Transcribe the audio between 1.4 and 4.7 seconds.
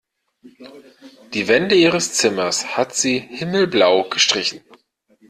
Wände ihres Zimmers hat sie himmelblau gestrichen.